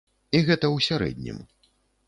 І 0.31 0.37
гэта 0.47 0.65
ў 0.75 0.87
сярэднім. 0.87 1.37